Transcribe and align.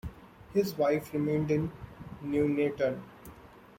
His 0.51 0.75
wife 0.79 1.13
remained 1.13 1.51
in 1.51 1.71
Nuneaton. 2.23 3.03